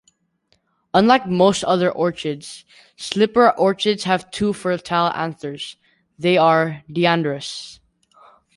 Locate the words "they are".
6.17-6.81